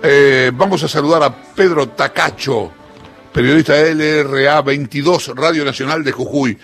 Eh, 0.00 0.52
vamos 0.54 0.82
a 0.84 0.88
saludar 0.88 1.24
a 1.24 1.34
Pedro 1.34 1.88
Tacacho, 1.88 2.70
periodista 3.32 3.72
de 3.74 3.94
LRA 3.96 4.62
22, 4.62 5.34
Radio 5.34 5.64
Nacional 5.64 6.04
de 6.04 6.12
Jujuy. 6.12 6.56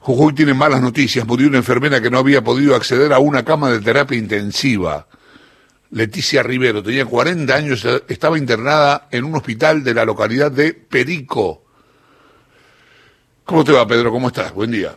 Jujuy 0.00 0.34
tiene 0.34 0.52
malas 0.52 0.82
noticias. 0.82 1.26
Murió 1.26 1.48
una 1.48 1.56
enfermera 1.56 2.02
que 2.02 2.10
no 2.10 2.18
había 2.18 2.44
podido 2.44 2.76
acceder 2.76 3.14
a 3.14 3.18
una 3.20 3.42
cama 3.42 3.70
de 3.70 3.80
terapia 3.80 4.18
intensiva. 4.18 5.06
Leticia 5.92 6.42
Rivero, 6.42 6.82
tenía 6.82 7.06
40 7.06 7.54
años, 7.54 7.86
estaba 8.06 8.36
internada 8.36 9.08
en 9.10 9.24
un 9.24 9.36
hospital 9.36 9.82
de 9.82 9.94
la 9.94 10.04
localidad 10.04 10.52
de 10.52 10.74
Perico. 10.74 11.64
¿Cómo 13.44 13.64
te 13.64 13.72
va, 13.72 13.86
Pedro? 13.86 14.10
¿Cómo 14.10 14.28
estás? 14.28 14.52
Buen 14.52 14.72
día. 14.72 14.92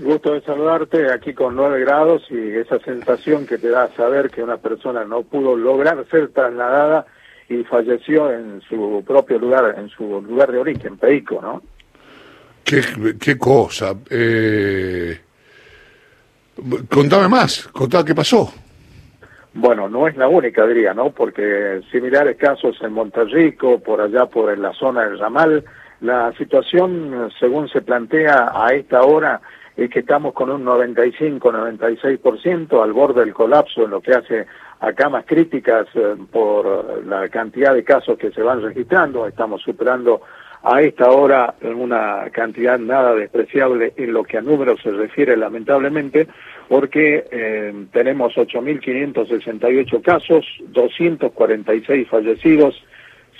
Gusto 0.00 0.32
de 0.32 0.40
saludarte 0.40 1.12
aquí 1.12 1.34
con 1.34 1.54
9 1.56 1.80
grados 1.80 2.22
y 2.30 2.52
esa 2.52 2.78
sensación 2.80 3.46
que 3.46 3.58
te 3.58 3.68
da 3.68 3.94
saber 3.94 4.30
que 4.30 4.42
una 4.42 4.56
persona 4.56 5.04
no 5.04 5.22
pudo 5.22 5.54
lograr 5.54 6.06
ser 6.10 6.28
trasladada 6.28 7.04
y 7.50 7.62
falleció 7.64 8.32
en 8.32 8.62
su 8.62 9.04
propio 9.06 9.38
lugar, 9.38 9.74
en 9.76 9.90
su 9.90 10.22
lugar 10.22 10.52
de 10.52 10.58
origen, 10.58 10.96
Perico, 10.96 11.40
¿no? 11.42 11.62
Qué, 12.64 12.82
qué 13.20 13.36
cosa. 13.36 13.94
Eh... 14.08 15.20
Contame 16.88 17.28
más, 17.28 17.68
contame 17.68 18.04
qué 18.06 18.14
pasó. 18.14 18.52
Bueno, 19.52 19.88
no 19.88 20.08
es 20.08 20.16
la 20.16 20.28
única, 20.28 20.66
diría, 20.66 20.94
¿no? 20.94 21.10
Porque 21.10 21.82
similares 21.90 22.36
casos 22.38 22.78
en 22.82 22.92
Monterrico, 22.92 23.80
por 23.80 24.00
allá 24.00 24.26
por 24.26 24.56
la 24.56 24.72
zona 24.72 25.04
del 25.04 25.18
Ramal, 25.18 25.64
la 26.00 26.32
situación, 26.38 27.30
según 27.38 27.68
se 27.68 27.82
plantea 27.82 28.52
a 28.54 28.72
esta 28.72 29.02
hora, 29.02 29.40
es 29.76 29.90
que 29.90 30.00
estamos 30.00 30.34
con 30.34 30.50
un 30.50 30.64
95-96% 30.64 32.82
al 32.82 32.92
borde 32.92 33.20
del 33.20 33.32
colapso 33.32 33.84
en 33.84 33.90
lo 33.90 34.00
que 34.00 34.10
hace 34.12 34.46
a 34.80 34.92
camas 34.92 35.24
críticas 35.26 35.86
eh, 35.94 36.16
por 36.30 37.06
la 37.06 37.28
cantidad 37.28 37.72
de 37.74 37.84
casos 37.84 38.18
que 38.18 38.32
se 38.32 38.42
van 38.42 38.62
registrando. 38.62 39.26
Estamos 39.26 39.62
superando 39.62 40.22
a 40.62 40.82
esta 40.82 41.10
hora 41.10 41.54
una 41.62 42.28
cantidad 42.32 42.78
nada 42.78 43.14
despreciable 43.14 43.94
en 43.96 44.12
lo 44.12 44.24
que 44.24 44.36
a 44.38 44.42
números 44.42 44.80
se 44.82 44.90
refiere 44.90 45.36
lamentablemente, 45.36 46.26
porque 46.68 47.24
eh, 47.30 47.72
tenemos 47.92 48.34
8.568 48.34 50.02
casos, 50.02 50.44
246 50.68 52.08
fallecidos, 52.08 52.82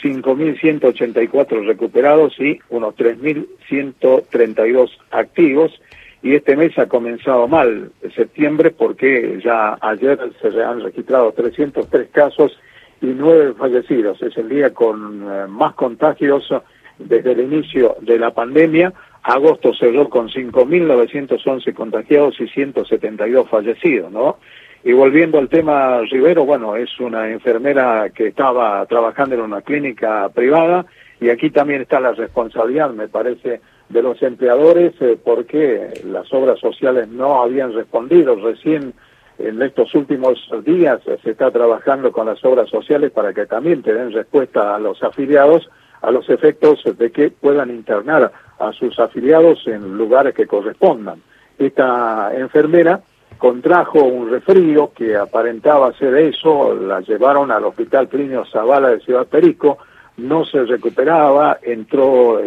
5.184 0.02 1.66
recuperados 1.66 2.41
y 2.41 2.58
unos 2.70 2.97
3.132 2.97 4.91
activos. 5.10 5.78
Y 6.22 6.34
este 6.34 6.54
mes 6.56 6.78
ha 6.78 6.86
comenzado 6.86 7.48
mal, 7.48 7.92
septiembre, 8.14 8.70
porque 8.70 9.40
ya 9.42 9.78
ayer 9.80 10.18
se 10.40 10.62
han 10.62 10.80
registrado 10.80 11.32
303 11.32 12.08
casos 12.10 12.58
y 13.00 13.06
9 13.06 13.54
fallecidos. 13.56 14.20
Es 14.22 14.36
el 14.36 14.48
día 14.48 14.74
con 14.74 15.22
eh, 15.22 15.46
más 15.48 15.74
contagios 15.74 16.52
desde 16.98 17.32
el 17.32 17.41
inicio 17.41 17.96
de 18.02 18.18
la 18.18 18.32
pandemia. 18.32 18.92
Agosto 19.22 19.72
cerró 19.74 20.08
con 20.08 20.28
5.911 20.28 21.74
contagiados 21.74 22.41
y 22.41 22.48
172 22.48 23.48
fallecidos, 23.48 24.10
¿no? 24.12 24.38
Y 24.82 24.92
volviendo 24.92 25.38
al 25.38 25.48
tema 25.48 26.00
Rivero, 26.10 26.46
bueno, 26.46 26.74
es 26.74 26.98
una 27.00 27.30
enfermera 27.30 28.08
que 28.14 28.28
estaba 28.28 28.84
trabajando 28.86 29.34
en 29.34 29.42
una 29.42 29.60
clínica 29.60 30.30
privada 30.30 30.86
y 31.20 31.28
aquí 31.28 31.50
también 31.50 31.82
está 31.82 32.00
la 32.00 32.12
responsabilidad, 32.12 32.91
me 32.91 33.06
parece, 33.06 33.60
de 33.91 34.02
los 34.02 34.22
empleadores 34.22 34.94
eh, 35.00 35.19
porque 35.22 36.00
las 36.05 36.33
obras 36.33 36.58
sociales 36.58 37.08
no 37.08 37.42
habían 37.42 37.74
respondido. 37.74 38.36
Recién 38.36 38.94
en 39.38 39.60
estos 39.62 39.94
últimos 39.94 40.38
días 40.64 41.00
se 41.22 41.30
está 41.30 41.50
trabajando 41.50 42.12
con 42.12 42.27
las 42.27 42.44
obras 42.44 42.69
sociales 42.69 43.10
para 43.10 43.32
que 43.32 43.47
también 43.47 43.82
te 43.82 43.92
den 43.92 44.12
respuesta 44.12 44.74
a 44.74 44.78
los 44.78 45.02
afiliados 45.02 45.69
a 46.02 46.10
los 46.10 46.28
efectos 46.30 46.82
de 46.97 47.12
que 47.12 47.30
puedan 47.30 47.70
internar 47.70 48.32
a 48.58 48.72
sus 48.72 48.98
afiliados 48.98 49.66
en 49.66 49.97
lugares 49.97 50.34
que 50.34 50.47
correspondan. 50.47 51.20
Esta 51.58 52.34
enfermera 52.34 53.00
contrajo 53.38 54.03
un 54.03 54.31
resfrío 54.31 54.93
que 54.94 55.16
aparentaba 55.16 55.93
ser 55.94 56.14
eso, 56.16 56.75
la 56.75 57.00
llevaron 57.00 57.50
al 57.50 57.64
Hospital 57.64 58.09
Plinio 58.09 58.44
Zavala 58.47 58.91
de 58.91 59.00
Ciudad 59.00 59.26
Perico, 59.26 59.78
no 60.16 60.44
se 60.44 60.65
recuperaba, 60.65 61.59
entró, 61.62 62.41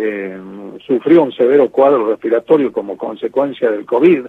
sufrió 0.85 1.23
un 1.23 1.31
severo 1.31 1.69
cuadro 1.69 2.09
respiratorio 2.09 2.71
como 2.71 2.97
consecuencia 2.97 3.71
del 3.71 3.85
COVID 3.85 4.25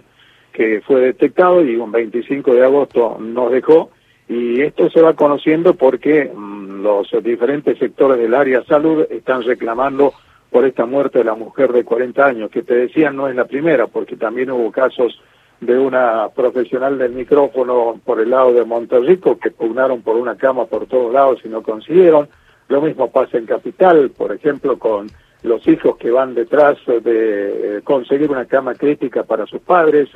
que 0.51 0.81
fue 0.81 1.01
detectado 1.01 1.63
y 1.63 1.75
un 1.75 1.91
25 1.91 2.53
de 2.53 2.63
agosto 2.63 3.17
nos 3.19 3.51
dejó 3.51 3.91
y 4.27 4.61
esto 4.61 4.89
se 4.89 5.01
va 5.01 5.13
conociendo 5.13 5.75
porque 5.75 6.31
mm, 6.33 6.81
los 6.81 7.07
diferentes 7.21 7.77
sectores 7.77 8.17
del 8.17 8.33
área 8.33 8.63
salud 8.63 9.05
están 9.09 9.43
reclamando 9.43 10.13
por 10.49 10.65
esta 10.65 10.85
muerte 10.85 11.19
de 11.19 11.25
la 11.25 11.35
mujer 11.35 11.73
de 11.73 11.83
40 11.83 12.25
años, 12.25 12.49
que 12.49 12.63
te 12.63 12.75
decían 12.75 13.15
no 13.15 13.27
es 13.27 13.35
la 13.35 13.45
primera, 13.45 13.87
porque 13.87 14.15
también 14.15 14.51
hubo 14.51 14.71
casos 14.71 15.21
de 15.59 15.77
una 15.77 16.29
profesional 16.29 16.97
del 16.97 17.11
micrófono 17.11 17.99
por 18.03 18.21
el 18.21 18.29
lado 18.29 18.53
de 18.53 18.63
Monterrico 18.63 19.37
que 19.37 19.51
pugnaron 19.51 20.01
por 20.01 20.15
una 20.15 20.35
cama 20.37 20.65
por 20.65 20.85
todos 20.85 21.13
lados 21.13 21.41
y 21.43 21.49
no 21.49 21.61
consiguieron. 21.61 22.29
Lo 22.67 22.81
mismo 22.81 23.11
pasa 23.11 23.37
en 23.37 23.45
Capital, 23.45 24.11
por 24.17 24.33
ejemplo, 24.33 24.77
con 24.79 25.07
los 25.43 25.67
hijos 25.67 25.97
que 25.97 26.09
van 26.09 26.33
detrás 26.33 26.77
de 26.87 27.77
eh, 27.77 27.81
conseguir 27.83 28.31
una 28.31 28.45
cama 28.45 28.73
crítica 28.73 29.23
para 29.23 29.45
sus 29.45 29.61
padres, 29.61 30.09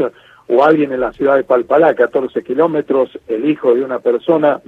o 0.51 0.63
alguien 0.63 0.91
en 0.91 1.01
la 1.01 1.13
ciudad 1.13 1.35
de 1.35 1.43
Palpalá, 1.43 1.93
14 1.93 2.43
kilómetros, 2.43 3.17
el 3.27 3.47
hijo 3.47 3.75
de 3.75 3.83
una 3.83 3.99
persona 3.99 4.59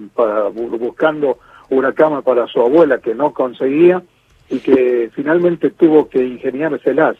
buscando 0.53 1.39
una 1.71 1.91
cama 1.93 2.21
para 2.21 2.45
su 2.47 2.61
abuela 2.61 2.99
que 2.99 3.15
no 3.15 3.33
conseguía 3.33 4.03
y 4.49 4.59
que 4.59 5.09
finalmente 5.15 5.71
tuvo 5.71 6.07
que 6.07 6.23
ingeniárselas, 6.23 7.15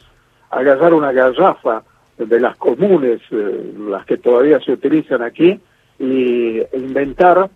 agarrar 0.51 0.93
una 0.93 1.11
garrafa 1.11 1.81
de 2.17 2.39
las 2.39 2.55
comunes, 2.57 3.19
eh, 3.31 3.73
las 3.89 4.05
que 4.05 4.17
todavía 4.17 4.59
se 4.59 4.73
utilizan 4.73 5.23
aquí, 5.23 5.59
y 5.97 6.61
inventar 6.73 7.49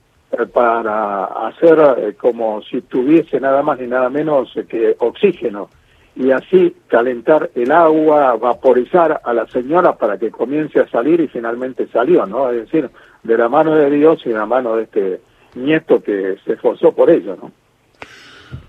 para 0.51 1.25
hacer 1.47 1.77
eh, 1.97 2.13
como 2.15 2.61
si 2.61 2.81
tuviese 2.81 3.39
nada 3.39 3.61
más 3.63 3.79
ni 3.79 3.87
nada 3.87 4.09
menos 4.09 4.53
que 4.69 4.95
oxígeno 4.99 5.69
y 6.15 6.31
así 6.31 6.75
calentar 6.87 7.51
el 7.55 7.71
agua, 7.71 8.35
vaporizar 8.37 9.21
a 9.23 9.33
la 9.33 9.47
señora 9.47 9.97
para 9.97 10.17
que 10.17 10.31
comience 10.31 10.79
a 10.79 10.87
salir 10.89 11.19
y 11.19 11.27
finalmente 11.27 11.87
salió, 11.87 12.25
¿no? 12.25 12.49
Es 12.51 12.61
decir, 12.61 12.89
de 13.23 13.37
la 13.37 13.49
mano 13.49 13.75
de 13.75 13.89
Dios 13.89 14.21
y 14.25 14.29
de 14.29 14.35
la 14.35 14.45
mano 14.45 14.77
de 14.77 14.83
este 14.83 15.21
nieto 15.55 16.01
que 16.01 16.37
se 16.45 16.53
esforzó 16.53 16.93
por 16.93 17.09
ello, 17.09 17.37
¿no? 17.41 17.51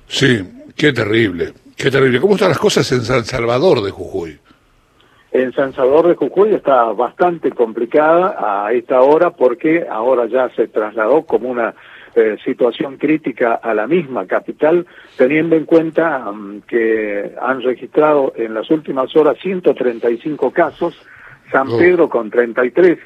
Sí, 0.09 0.43
qué 0.77 0.93
terrible, 0.93 1.53
qué 1.77 1.91
terrible. 1.91 2.21
¿Cómo 2.21 2.35
están 2.35 2.49
las 2.49 2.59
cosas 2.59 2.91
en 2.93 3.03
San 3.03 3.25
Salvador 3.25 3.83
de 3.83 3.91
Jujuy? 3.93 4.39
En 5.33 5.53
San 5.53 5.73
Salvador 5.73 6.09
de 6.09 6.15
Jujuy 6.15 6.55
está 6.55 6.85
bastante 6.93 7.51
complicada 7.51 8.37
a 8.39 8.73
esta 8.73 9.01
hora 9.01 9.31
porque 9.31 9.87
ahora 9.91 10.27
ya 10.27 10.49
se 10.51 10.69
trasladó 10.69 11.27
como 11.27 11.51
una 11.51 11.75
eh, 12.15 12.39
situación 12.45 12.97
crítica 12.97 13.57
a 13.57 13.75
la 13.75 13.87
misma 13.87 14.27
capital, 14.27 14.87
teniendo 15.19 15.55
en 15.57 15.67
cuenta 15.67 16.21
mm, 16.33 16.63
que 16.63 17.35
han 17.43 17.61
registrado 17.61 18.33
en 18.37 18.55
las 18.55 18.71
últimas 18.71 19.15
horas 19.15 19.37
135 19.43 20.51
casos, 20.51 20.99
San 21.53 21.69
oh. 21.69 21.77
Pedro 21.77 22.09
con 22.09 22.31
33, 22.31 22.99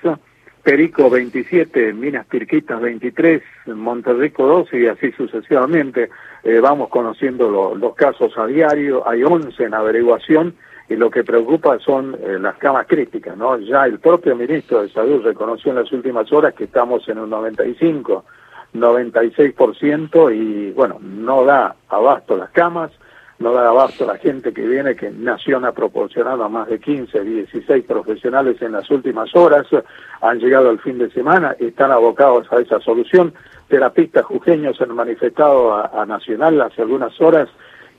Perico 0.63 1.11
27, 1.11 1.93
Minas 1.95 2.27
Pirquitas 2.27 2.81
23, 2.81 3.43
Monterrico 3.75 4.47
12 4.47 4.79
y 4.79 4.87
así 4.87 5.11
sucesivamente. 5.13 6.11
Eh, 6.45 6.61
vamos 6.61 6.89
conociendo 6.91 7.75
los 7.75 7.95
casos 7.97 8.37
a 8.39 8.47
diario, 8.47 9.09
hay 9.09 9.25
11 9.25 9.61
en 9.61 9.75
averiguación 9.75 10.55
y 10.91 10.97
lo 10.97 11.09
que 11.09 11.25
preocupa 11.25 11.79
son 11.79 12.17
eh, 12.21 12.37
las 12.39 12.57
camas 12.57 12.87
críticas, 12.87 13.37
¿no? 13.37 13.57
Ya 13.59 13.87
el 13.87 14.01
propio 14.01 14.37
ministro 14.37 14.83
de 14.83 14.91
Salud 14.91 15.23
reconoció 15.23 15.71
en 15.71 15.79
las 15.79 15.93
últimas 15.93 16.31
horas 16.33 16.53
que 16.53 16.65
estamos 16.65 17.09
en 17.09 17.19
un 17.19 17.31
95 17.31 18.25
96% 18.75 20.35
y 20.35 20.73
bueno, 20.73 20.99
no 21.01 21.45
da 21.45 21.75
abasto 21.89 22.37
las 22.37 22.51
camas, 22.51 22.93
no 23.39 23.53
da 23.53 23.69
abasto 23.69 24.07
la 24.07 24.19
gente 24.19 24.53
que 24.53 24.67
viene, 24.67 24.95
que 24.95 25.11
Nación 25.11 25.65
ha 25.65 25.73
proporcionado 25.73 26.45
a 26.45 26.49
más 26.49 26.69
de 26.69 26.79
15, 26.79 27.25
16 27.25 27.85
profesionales 27.85 28.61
en 28.61 28.73
las 28.73 28.91
últimas 28.91 29.35
horas, 29.35 29.67
han 30.21 30.39
llegado 30.39 30.71
al 30.71 30.79
fin 30.79 30.99
de 30.99 31.11
semana, 31.11 31.57
están 31.59 31.91
abocados 31.91 32.47
a 32.53 32.61
esa 32.61 32.81
solución. 32.81 33.33
Terapistas 33.69 34.25
jujeños 34.25 34.81
han 34.81 34.95
manifestado 34.95 35.75
a, 35.75 36.05
Nacional 36.05 36.61
hace 36.61 36.83
algunas 36.83 37.19
horas 37.21 37.49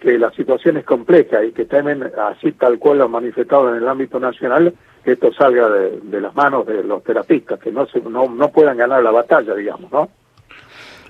que 0.01 0.17
la 0.17 0.31
situación 0.31 0.77
es 0.77 0.83
compleja 0.83 1.45
y 1.45 1.51
que 1.51 1.65
temen, 1.65 2.03
así 2.03 2.53
tal 2.53 2.79
cual 2.79 2.97
lo 2.97 3.05
han 3.05 3.11
manifestado 3.11 3.69
en 3.69 3.83
el 3.83 3.87
ámbito 3.87 4.19
nacional, 4.19 4.73
que 5.03 5.11
esto 5.11 5.31
salga 5.31 5.69
de, 5.69 6.19
las 6.19 6.35
manos 6.35 6.65
de 6.65 6.83
los 6.83 7.03
terapistas, 7.03 7.59
que 7.59 7.71
no, 7.71 7.85
se, 7.85 8.01
no, 8.01 8.27
no 8.27 8.51
puedan 8.51 8.77
ganar 8.77 9.03
la 9.03 9.11
batalla, 9.11 9.53
digamos, 9.53 9.91
¿no? 9.91 10.09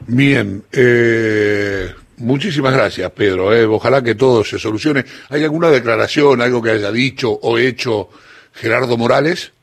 Bien, 0.07 0.63
eh, 0.73 1.89
muchísimas 2.17 2.73
gracias, 2.73 3.09
Pedro. 3.11 3.53
Eh. 3.53 3.65
Ojalá 3.65 4.01
que 4.03 4.15
todo 4.15 4.43
se 4.43 4.59
solucione. 4.59 5.05
¿Hay 5.29 5.43
alguna 5.43 5.69
declaración, 5.69 6.41
algo 6.41 6.61
que 6.61 6.71
haya 6.71 6.91
dicho 6.91 7.31
o 7.31 7.57
hecho 7.57 8.09
Gerardo 8.51 8.97
Morales? 8.97 9.53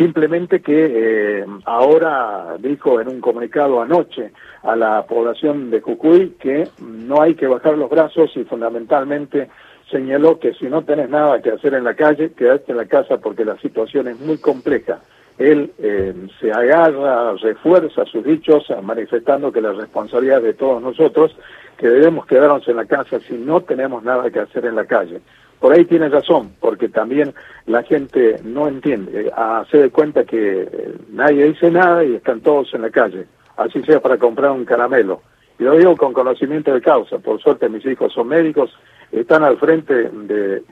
Simplemente 0.00 0.62
que 0.62 1.40
eh, 1.40 1.46
ahora 1.66 2.56
dijo 2.58 3.02
en 3.02 3.08
un 3.08 3.20
comunicado 3.20 3.82
anoche 3.82 4.32
a 4.62 4.74
la 4.74 5.04
población 5.04 5.70
de 5.70 5.82
Jujuy 5.82 6.36
que 6.40 6.66
no 6.80 7.20
hay 7.20 7.34
que 7.34 7.46
bajar 7.46 7.76
los 7.76 7.90
brazos 7.90 8.34
y 8.34 8.44
fundamentalmente 8.44 9.50
señaló 9.90 10.38
que 10.38 10.54
si 10.54 10.68
no 10.68 10.84
tenés 10.84 11.10
nada 11.10 11.42
que 11.42 11.50
hacer 11.50 11.74
en 11.74 11.84
la 11.84 11.92
calle, 11.92 12.32
quedate 12.32 12.72
en 12.72 12.78
la 12.78 12.86
casa 12.86 13.18
porque 13.18 13.44
la 13.44 13.58
situación 13.58 14.08
es 14.08 14.18
muy 14.18 14.38
compleja. 14.38 15.00
Él 15.36 15.70
eh, 15.78 16.14
se 16.40 16.50
agarra, 16.50 17.34
refuerza 17.34 18.06
sus 18.06 18.24
dichos, 18.24 18.72
manifestando 18.82 19.52
que 19.52 19.60
la 19.60 19.74
responsabilidad 19.74 20.38
es 20.38 20.44
de 20.44 20.54
todos 20.54 20.80
nosotros, 20.80 21.36
que 21.76 21.88
debemos 21.88 22.24
quedarnos 22.24 22.66
en 22.66 22.76
la 22.76 22.86
casa 22.86 23.20
si 23.20 23.34
no 23.34 23.60
tenemos 23.60 24.02
nada 24.02 24.30
que 24.30 24.40
hacer 24.40 24.64
en 24.64 24.76
la 24.76 24.86
calle. 24.86 25.20
Por 25.60 25.74
ahí 25.74 25.84
tiene 25.84 26.08
razón, 26.08 26.52
porque 26.58 26.88
también 26.88 27.34
la 27.66 27.82
gente 27.82 28.40
no 28.42 28.66
entiende, 28.66 29.30
hace 29.36 29.76
de 29.76 29.90
cuenta 29.90 30.24
que 30.24 30.62
eh, 30.62 30.94
nadie 31.10 31.48
dice 31.48 31.70
nada 31.70 32.02
y 32.02 32.14
están 32.14 32.40
todos 32.40 32.72
en 32.72 32.82
la 32.82 32.90
calle, 32.90 33.26
así 33.58 33.82
sea 33.82 34.00
para 34.00 34.16
comprar 34.16 34.52
un 34.52 34.64
caramelo. 34.64 35.20
Y 35.58 35.64
lo 35.64 35.76
digo 35.76 35.94
con 35.96 36.14
conocimiento 36.14 36.72
de 36.72 36.80
causa, 36.80 37.18
por 37.18 37.40
suerte 37.42 37.68
mis 37.68 37.84
hijos 37.84 38.10
son 38.14 38.28
médicos, 38.28 38.70
están 39.12 39.44
al 39.44 39.58
frente 39.58 40.08
de 40.08 40.62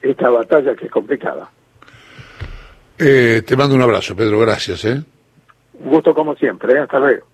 esta 0.00 0.30
batalla 0.30 0.74
que 0.74 0.86
es 0.86 0.90
complicada. 0.90 1.50
Eh, 2.98 3.42
te 3.46 3.56
mando 3.56 3.74
un 3.74 3.82
abrazo, 3.82 4.16
Pedro, 4.16 4.38
gracias. 4.38 4.84
¿eh? 4.84 5.02
Un 5.74 5.90
gusto 5.90 6.14
como 6.14 6.34
siempre, 6.36 6.74
¿eh? 6.74 6.78
hasta 6.78 6.98
luego. 6.98 7.26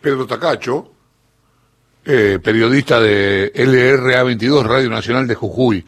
Pedro 0.00 0.26
Tacacho, 0.26 0.90
eh, 2.04 2.38
periodista 2.42 3.00
de 3.00 3.52
LRA22, 3.54 4.62
Radio 4.62 4.90
Nacional 4.90 5.26
de 5.26 5.34
Jujuy. 5.34 5.78